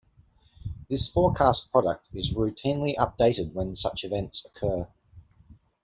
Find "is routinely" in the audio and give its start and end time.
2.15-2.95